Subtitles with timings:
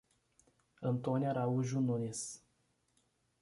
[0.81, 2.41] Antônia Araújo Nunes